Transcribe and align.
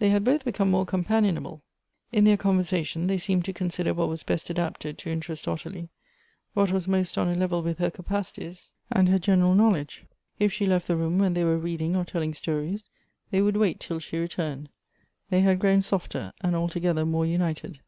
They 0.00 0.08
had 0.10 0.24
both 0.24 0.44
become 0.44 0.68
more 0.68 0.84
com 0.84 1.04
panionable. 1.04 1.60
In 2.10 2.24
their 2.24 2.36
conversation 2.36 3.06
they 3.06 3.18
seemed 3.18 3.44
to 3.44 3.52
consider 3.52 3.94
what 3.94 4.08
was 4.08 4.24
best 4.24 4.50
adapted 4.50 4.98
to 4.98 5.10
interest 5.10 5.46
Ottilie; 5.46 5.90
what 6.54 6.72
was 6.72 6.88
most 6.88 7.16
on 7.16 7.28
a 7.28 7.36
level 7.36 7.62
with 7.62 7.78
her 7.78 7.88
capacities 7.88 8.72
and 8.90 9.08
her 9.08 9.20
general 9.20 9.54
knowledge. 9.54 10.06
If 10.40 10.52
she 10.52 10.66
left 10.66 10.88
the 10.88 10.96
room 10.96 11.18
when 11.20 11.34
they 11.34 11.44
were 11.44 11.56
reading 11.56 11.94
or 11.94 12.04
telling 12.04 12.34
stories, 12.34 12.90
they 13.30 13.40
would 13.40 13.56
wait 13.56 13.78
till 13.78 14.00
she 14.00 14.18
returned. 14.18 14.70
They 15.28 15.42
had 15.42 15.60
grown 15.60 15.82
softer 15.82 16.32
and 16.40 16.56
altogether 16.56 17.06
more 17.06 17.24
united. 17.24 17.78